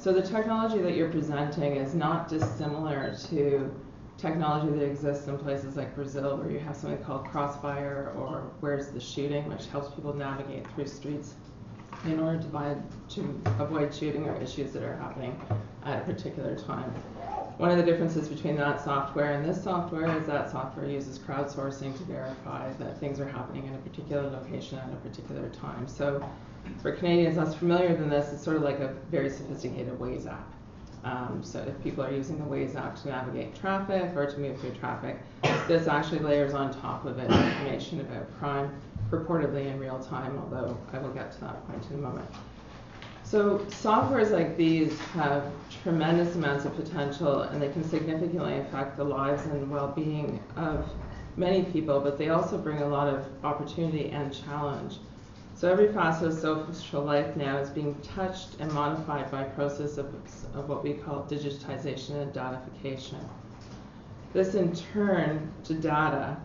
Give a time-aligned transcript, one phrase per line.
[0.00, 3.70] So the technology that you're presenting is not dissimilar to
[4.16, 8.88] technology that exists in places like Brazil, where you have something called Crossfire or Where's
[8.88, 11.34] the Shooting, which helps people navigate through streets
[12.06, 12.76] in order to, buy,
[13.10, 15.38] to avoid shooting or issues that are happening
[15.84, 16.94] at a particular time.
[17.60, 21.94] One of the differences between that software and this software is that software uses crowdsourcing
[21.94, 25.86] to verify that things are happening in a particular location at a particular time.
[25.86, 26.26] So
[26.80, 30.50] for Canadians less familiar than this, it's sort of like a very sophisticated Waze app.
[31.04, 34.58] Um, so if people are using the Waze app to navigate traffic or to move
[34.58, 35.18] through traffic,
[35.68, 38.74] this actually layers on top of it information about crime,
[39.10, 42.30] purportedly in real time, although I will get to that point in a moment.
[43.30, 45.52] So softwares like these have
[45.84, 50.90] tremendous amounts of potential and they can significantly affect the lives and well-being of
[51.36, 54.98] many people, but they also bring a lot of opportunity and challenge.
[55.54, 60.12] So every facet of social life now is being touched and modified by process of,
[60.56, 63.20] of what we call digitization and datafication.
[64.32, 66.36] This in turn to data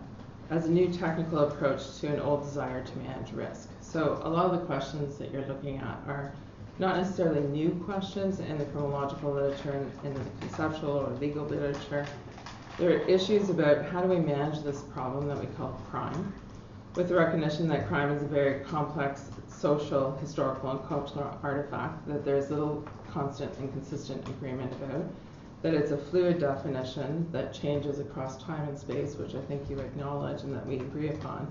[0.51, 3.69] as a new technical approach to an old desire to manage risk.
[3.81, 6.31] So a lot of the questions that you're looking at are
[6.77, 12.05] not necessarily new questions in the criminological literature and in the conceptual or legal literature.
[12.77, 16.33] There are issues about how do we manage this problem that we call crime,
[16.95, 22.25] with the recognition that crime is a very complex social, historical, and cultural artifact that
[22.25, 25.05] there's little constant and consistent agreement about,
[25.61, 29.79] that it's a fluid definition that changes across time and space, which I think you
[29.79, 31.49] acknowledge and that we agree upon,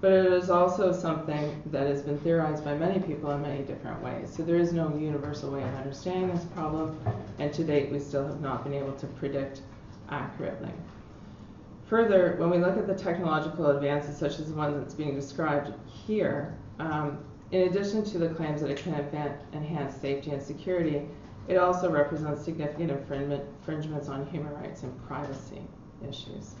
[0.00, 4.02] but it is also something that has been theorized by many people in many different
[4.02, 4.32] ways.
[4.34, 6.98] So there is no universal way of understanding this problem,
[7.38, 9.62] and to date we still have not been able to predict
[10.10, 10.72] accurately.
[11.86, 15.72] Further, when we look at the technological advances such as the one that's being described
[15.86, 17.18] here, um,
[17.52, 18.92] in addition to the claims that it can
[19.52, 21.02] enhance safety and security,
[21.48, 25.62] it also represents significant infringements on human rights and privacy
[26.06, 26.54] issues.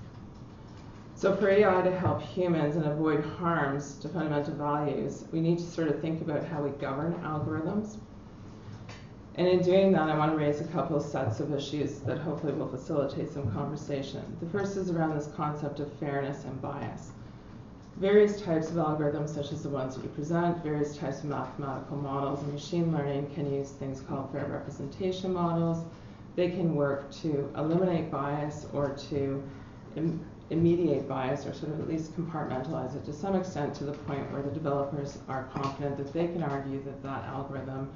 [1.16, 5.64] So for AI to help humans and avoid harms to fundamental values, we need to
[5.64, 7.96] sort of think about how we govern algorithms.
[9.36, 12.52] And in doing that, I want to raise a couple sets of issues that hopefully
[12.52, 14.36] will facilitate some conversation.
[14.40, 17.12] The first is around this concept of fairness and bias.
[17.96, 21.96] Various types of algorithms, such as the ones that you present, various types of mathematical
[21.96, 25.82] models and machine learning can use things called fair representation models.
[26.34, 29.42] They can work to eliminate bias or to
[30.50, 34.30] immediate bias or sort of at least compartmentalize it to some extent to the point
[34.32, 37.88] where the developers are confident that they can argue that that algorithm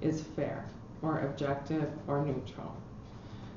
[0.00, 0.64] is fair
[1.02, 2.74] or objective or neutral.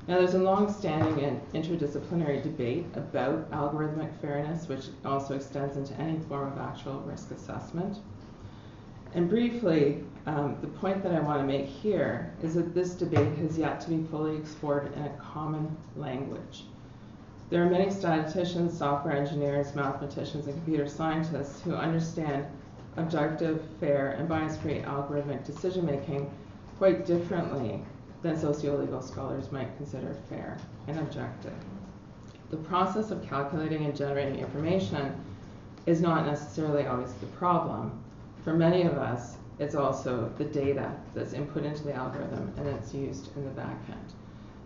[0.08, 6.18] Now there's a long-standing and interdisciplinary debate about algorithmic fairness, which also extends into any
[6.18, 7.98] form of actual risk assessment.
[9.14, 13.36] And briefly, um, the point that I want to make here is that this debate
[13.38, 16.64] has yet to be fully explored in a common language.
[17.52, 22.46] There are many statisticians, software engineers, mathematicians, and computer scientists who understand
[22.96, 26.30] objective, fair, and bias-free algorithmic decision-making
[26.78, 27.82] quite differently
[28.22, 31.52] than socio-legal scholars might consider fair and objective.
[32.48, 35.14] The process of calculating and generating information
[35.84, 38.02] is not necessarily always the problem.
[38.44, 42.94] For many of us, it's also the data that's input into the algorithm and it's
[42.94, 44.14] used in the back end.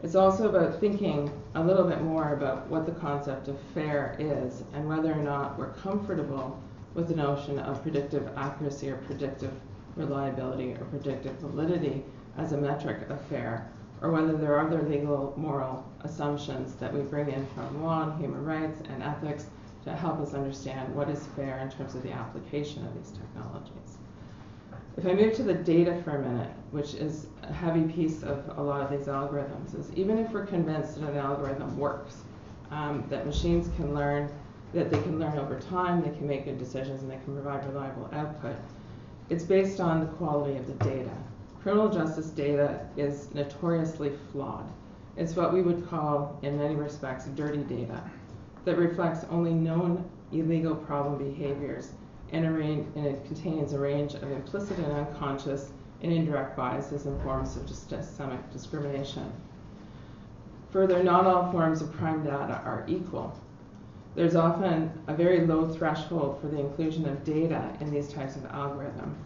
[0.03, 4.63] It's also about thinking a little bit more about what the concept of fair is
[4.75, 6.61] and whether or not we're comfortable
[6.95, 9.53] with the notion of predictive accuracy or predictive
[9.97, 12.05] reliability or predictive validity
[12.37, 13.71] as a metric of fair,
[14.03, 18.21] or whether there are other legal moral assumptions that we bring in from law and
[18.21, 19.47] human rights and ethics
[19.85, 23.86] to help us understand what is fair in terms of the application of these technologies.
[25.07, 28.43] If I move to the data for a minute, which is a heavy piece of
[28.59, 32.23] a lot of these algorithms, is even if we're convinced that an algorithm works,
[32.73, 34.29] um, that machines can learn,
[34.75, 37.65] that they can learn over time, they can make good decisions, and they can provide
[37.67, 38.57] reliable output,
[39.31, 41.13] it's based on the quality of the data.
[41.63, 44.69] Criminal justice data is notoriously flawed.
[45.17, 48.03] It's what we would call, in many respects, dirty data
[48.65, 51.93] that reflects only known illegal problem behaviors
[52.33, 55.71] and, and it contains a range of implicit and unconscious
[56.03, 59.33] and indirect biases and forms of systemic discrimination.
[60.71, 63.39] Further, not all forms of crime data are equal.
[64.15, 68.47] There's often a very low threshold for the inclusion of data in these types of
[68.47, 69.17] algorithm.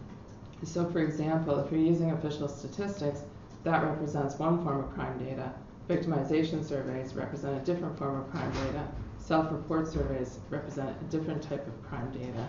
[0.63, 3.21] So for example, if you're using official statistics,
[3.63, 5.51] that represents one form of crime data.
[5.89, 8.87] Victimization surveys represent a different form of crime data.
[9.17, 12.47] Self-report surveys represent a different type of crime data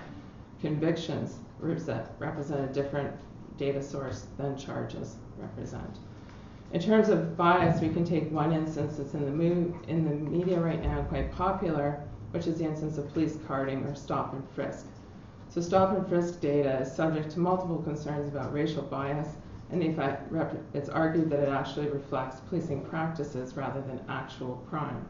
[0.62, 3.12] convictions represent, represent a different
[3.58, 5.98] data source than charges represent.
[6.72, 10.14] In terms of bias, we can take one instance that's in the, mo- in the
[10.14, 12.00] media right now, quite popular,
[12.30, 14.86] which is the instance of police carding or stop and frisk.
[15.50, 19.28] So stop and frisk data is subject to multiple concerns about racial bias,
[19.70, 20.32] and in fact,
[20.72, 25.04] it's argued that it actually reflects policing practices rather than actual crime.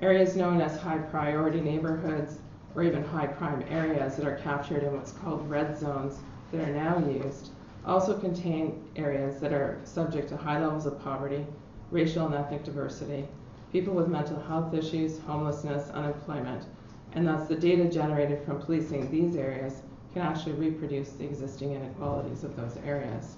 [0.00, 2.38] Areas known as high priority neighborhoods
[2.74, 6.18] or even high crime areas that are captured in what's called red zones
[6.52, 7.50] that are now used
[7.88, 11.46] also contain areas that are subject to high levels of poverty,
[11.90, 13.26] racial and ethnic diversity,
[13.72, 16.66] people with mental health issues, homelessness, unemployment,
[17.12, 19.82] and thus the data generated from policing these areas
[20.12, 23.36] can actually reproduce the existing inequalities of those areas.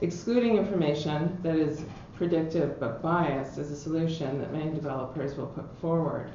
[0.00, 1.84] Excluding information that is
[2.16, 6.30] predictive but biased is a solution that many developers will put forward.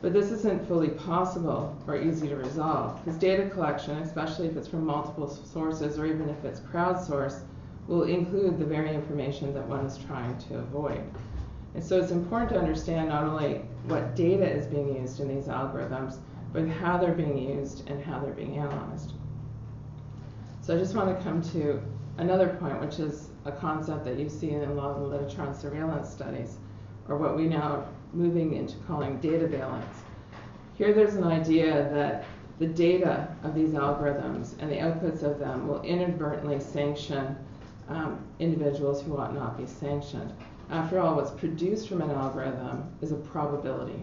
[0.00, 4.68] But this isn't fully possible or easy to resolve because data collection, especially if it's
[4.68, 7.42] from multiple sources or even if it's crowdsourced,
[7.88, 11.02] will include the very information that one is trying to avoid.
[11.74, 15.46] And so it's important to understand not only what data is being used in these
[15.46, 16.18] algorithms,
[16.52, 19.12] but how they're being used and how they're being analyzed.
[20.60, 21.82] So I just want to come to
[22.18, 25.42] another point, which is a concept that you see in a lot of the literature
[25.42, 26.58] on surveillance studies,
[27.08, 29.82] or what we now moving into calling dataveillance.
[30.76, 32.24] Here there's an idea that
[32.58, 37.36] the data of these algorithms and the outputs of them will inadvertently sanction
[37.88, 40.32] um, individuals who ought not be sanctioned.
[40.70, 44.02] After all, what's produced from an algorithm is a probability.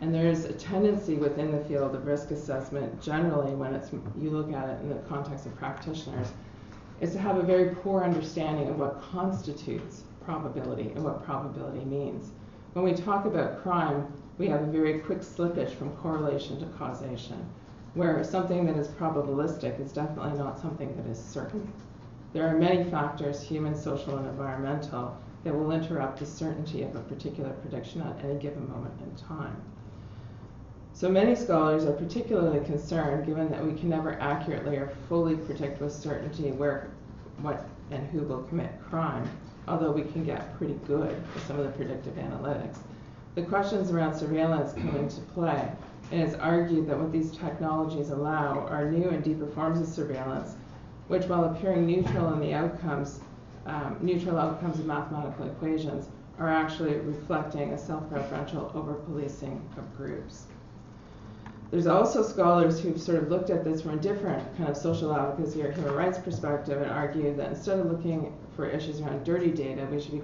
[0.00, 4.50] And there's a tendency within the field of risk assessment, generally, when it's, you look
[4.52, 6.28] at it in the context of practitioners,
[7.00, 12.30] is to have a very poor understanding of what constitutes probability and what probability means.
[12.72, 14.06] When we talk about crime,
[14.38, 17.44] we have a very quick slippage from correlation to causation,
[17.94, 21.72] where something that is probabilistic is definitely not something that is certain.
[22.32, 27.00] There are many factors, human, social, and environmental, that will interrupt the certainty of a
[27.00, 29.56] particular prediction at any given moment in time.
[30.92, 35.80] So many scholars are particularly concerned, given that we can never accurately or fully predict
[35.80, 36.90] with certainty where,
[37.42, 39.28] what, and who will commit crime,
[39.68, 42.78] although we can get pretty good with some of the predictive analytics.
[43.34, 45.70] The questions around surveillance come into play,
[46.10, 50.56] and it's argued that what these technologies allow are new and deeper forms of surveillance,
[51.08, 53.20] which, while appearing neutral in the outcomes,
[53.66, 56.08] um, neutral outcomes of mathematical equations,
[56.38, 60.46] are actually reflecting a self-referential over-policing of groups.
[61.70, 65.14] There's also scholars who've sort of looked at this from a different kind of social
[65.14, 69.50] advocacy or human rights perspective and argued that instead of looking for issues around dirty
[69.50, 70.22] data, we should be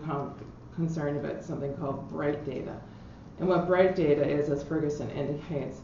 [0.75, 2.81] concerned about something called bright data.
[3.39, 5.81] And what bright data is, as Ferguson indicates,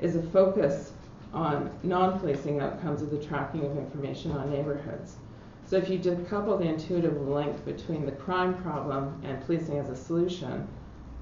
[0.00, 0.92] is a focus
[1.32, 5.16] on non-policing outcomes of the tracking of information on neighborhoods.
[5.64, 9.96] So if you decouple the intuitive link between the crime problem and policing as a
[9.96, 10.68] solution,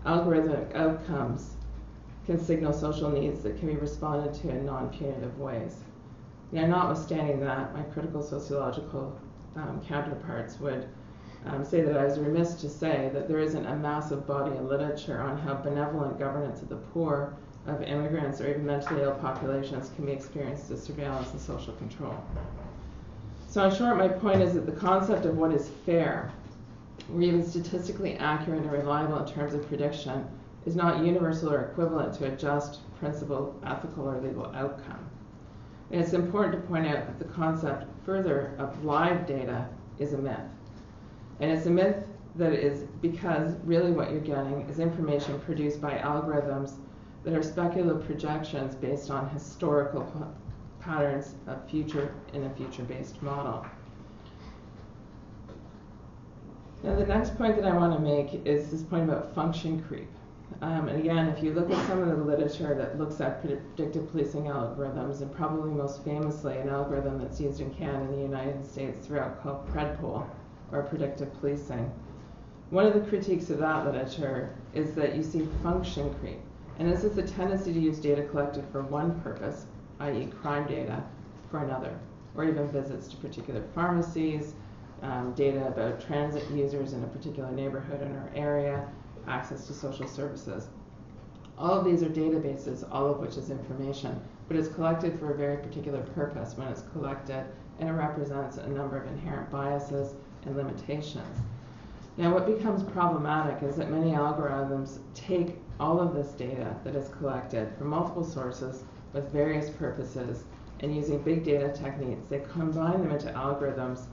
[0.05, 1.55] algorithmic outcomes
[2.27, 5.77] can signal social needs that can be responded to in non-punitive ways.
[6.53, 9.19] Now, notwithstanding that, my critical sociological
[9.57, 10.87] um, counterparts would
[11.47, 14.65] um, say that I was remiss to say that there isn't a massive body of
[14.65, 17.35] literature on how benevolent governance of the poor,
[17.67, 22.15] of immigrants, or even mentally ill populations can be experienced as surveillance and social control.
[23.49, 26.33] So, in short, my point is that the concept of what is fair,
[27.13, 30.27] or even statistically accurate and reliable in terms of prediction,
[30.67, 35.09] is not universal or equivalent to a just, principled, ethical, or legal outcome.
[35.91, 40.19] And it's important to point out that the concept further of live data is a
[40.19, 40.41] myth.
[41.41, 45.99] And it's a myth that is because really what you're getting is information produced by
[45.99, 46.73] algorithms
[47.23, 50.35] that are speculative projections based on historical
[50.81, 53.65] patterns of future in a future-based model.
[56.83, 60.11] Now the next point that I want to make is this point about function creep.
[60.61, 64.11] Um, and again, if you look at some of the literature that looks at predictive
[64.11, 68.65] policing algorithms, and probably most famously an algorithm that's used in Canada and the United
[68.65, 70.27] States throughout called PredPol,
[70.73, 71.93] or predictive policing,
[72.71, 76.41] one of the critiques of that literature is that you see function creep.
[76.79, 79.67] And this is the tendency to use data collected for one purpose,
[80.01, 81.03] i.e., crime data,
[81.51, 81.97] for another,
[82.35, 84.55] or even visits to particular pharmacies,
[85.03, 88.89] um, data about transit users in a particular neighborhood in our area,
[89.27, 90.69] access to social services.
[91.57, 95.37] All of these are databases, all of which is information, but it's collected for a
[95.37, 97.45] very particular purpose when it's collected,
[97.79, 100.15] and it represents a number of inherent biases
[100.45, 101.39] and limitations.
[102.17, 107.09] Now, what becomes problematic is that many algorithms take all of this data that is
[107.09, 110.45] collected from multiple sources with various purposes,
[110.81, 114.07] and using big data techniques, they combine them into algorithms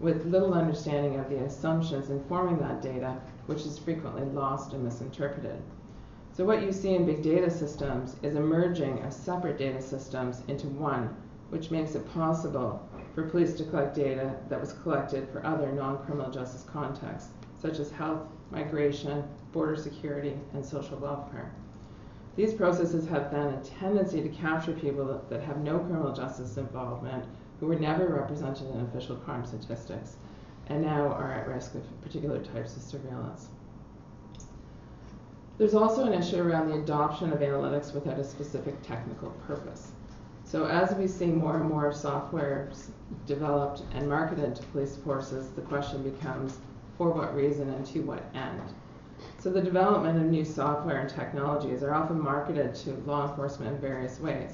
[0.00, 3.16] with little understanding of the assumptions informing that data,
[3.46, 5.60] which is frequently lost and misinterpreted.
[6.32, 10.42] So what you see in big data systems is a merging of separate data systems
[10.48, 11.14] into one,
[11.50, 16.30] which makes it possible for police to collect data that was collected for other non-criminal
[16.30, 21.52] justice contexts, such as health, migration, border security, and social welfare.
[22.34, 27.26] These processes have then a tendency to capture people that have no criminal justice involvement,
[27.60, 30.16] who were never represented in official crime statistics,
[30.72, 33.48] and now are at risk of particular types of surveillance.
[35.58, 39.92] There's also an issue around the adoption of analytics without a specific technical purpose.
[40.44, 42.70] So as we see more and more software
[43.26, 46.58] developed and marketed to police forces, the question becomes
[46.96, 48.62] for what reason and to what end?
[49.38, 53.80] So the development of new software and technologies are often marketed to law enforcement in
[53.80, 54.52] various ways.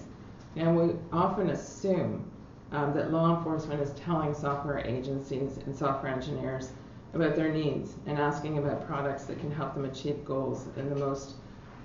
[0.57, 2.29] And we often assume
[2.73, 6.71] um, that law enforcement is telling software agencies and software engineers
[7.15, 10.97] about their needs and asking about products that can help them achieve goals in the
[10.97, 11.37] most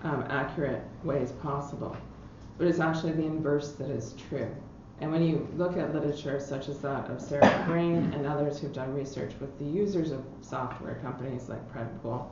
[0.04, 1.96] um, accurate ways possible.
[2.58, 4.54] But it's actually the inverse that is true.
[5.00, 8.74] And when you look at literature such as that of Sarah Green and others who've
[8.74, 12.28] done research with the users of software companies like PredPol,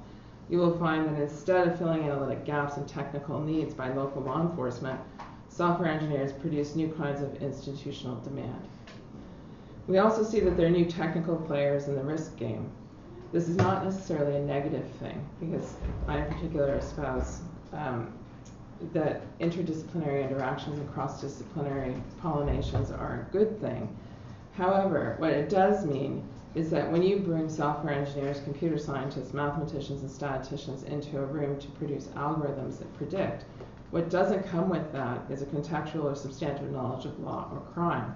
[0.49, 4.41] you will find that instead of filling analytic gaps and technical needs by local law
[4.41, 4.99] enforcement,
[5.61, 8.67] software engineers produce new kinds of institutional demand.
[9.85, 12.67] We also see that there are new technical players in the risk game.
[13.31, 15.75] This is not necessarily a negative thing, because
[16.07, 17.41] I in particular espouse
[17.73, 18.11] um,
[18.91, 23.95] that interdisciplinary interactions and cross-disciplinary pollinations are a good thing.
[24.53, 30.01] However, what it does mean is that when you bring software engineers, computer scientists, mathematicians,
[30.01, 33.45] and statisticians into a room to produce algorithms that predict,
[33.91, 38.15] what doesn't come with that is a contextual or substantive knowledge of law or crime.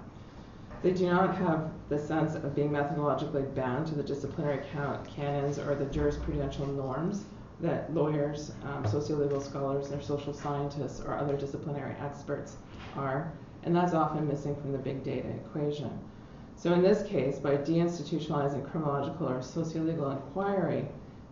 [0.82, 5.74] They do not have the sense of being methodologically bound to the disciplinary canons or
[5.74, 7.24] the jurisprudential norms
[7.60, 12.56] that lawyers, um, sociolegal scholars, or social scientists, or other disciplinary experts
[12.96, 15.90] are, and that's often missing from the big data equation.
[16.56, 20.86] So in this case, by deinstitutionalizing criminological or sociolegal inquiry,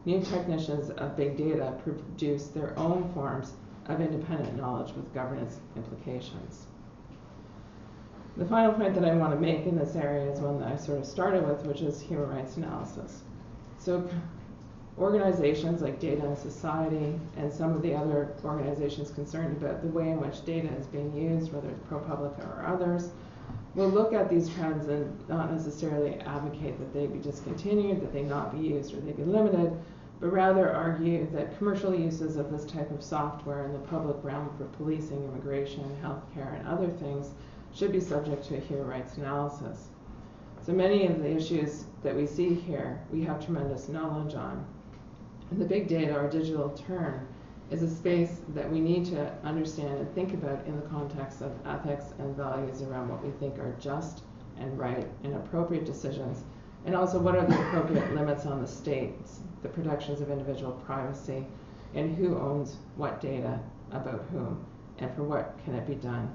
[0.05, 3.55] new technicians of big data produce their own forms
[3.87, 6.67] of independent knowledge with governance implications.
[8.37, 10.77] The final point that I want to make in this area is one that I
[10.77, 13.23] sort of started with, which is human rights analysis.
[13.79, 14.09] So
[14.99, 20.11] organizations like Data and Society and some of the other organizations concerned about the way
[20.11, 23.11] in which data is being used, whether it's ProPublica or others,
[23.75, 28.23] will look at these trends and not necessarily advocate that they be discontinued, that they
[28.23, 29.77] not be used or they be limited,
[30.21, 34.51] but rather argue that commercial uses of this type of software in the public realm
[34.57, 37.31] for policing, immigration, healthcare, and other things
[37.75, 39.89] should be subject to a human rights analysis.
[40.65, 44.65] So many of the issues that we see here, we have tremendous knowledge on.
[45.51, 47.27] And the big data or digital turn
[47.71, 51.53] is a space that we need to understand and think about in the context of
[51.67, 54.23] ethics and values around what we think are just
[54.59, 56.45] and right and appropriate decisions,
[56.85, 61.47] and also what are the appropriate limits on the states, the protections of individual privacy,
[61.95, 63.59] and who owns what data
[63.93, 64.65] about whom,
[64.99, 66.31] and for what can it be done.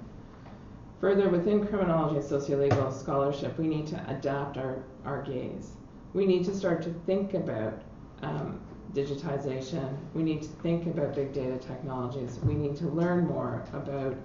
[1.02, 5.72] Further, within criminology and sociolegal scholarship, we need to adapt our, our gaze.
[6.14, 7.82] We need to start to think about
[8.22, 8.60] um,
[8.94, 9.96] digitization.
[10.14, 12.40] We need to think about big data technologies.
[12.44, 14.18] We need to learn more about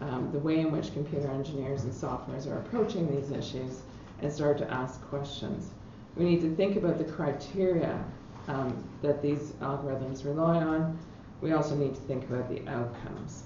[0.00, 3.82] um, the way in which computer engineers and softwares are approaching these issues
[4.22, 5.70] and start to ask questions.
[6.16, 8.04] We need to think about the criteria
[8.48, 10.98] um, that these algorithms rely on.
[11.40, 13.44] We also need to think about the outcomes.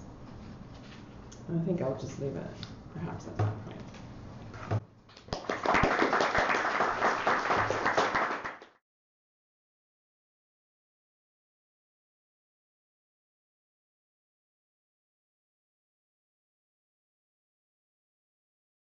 [1.54, 2.46] I think I'll just leave it
[2.94, 3.83] perhaps at that point.